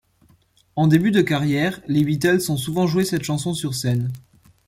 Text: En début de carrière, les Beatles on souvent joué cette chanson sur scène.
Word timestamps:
En 0.75 0.87
début 0.87 1.11
de 1.11 1.21
carrière, 1.21 1.79
les 1.85 2.03
Beatles 2.03 2.41
on 2.49 2.57
souvent 2.57 2.87
joué 2.87 3.05
cette 3.05 3.21
chanson 3.21 3.53
sur 3.53 3.75
scène. 3.75 4.11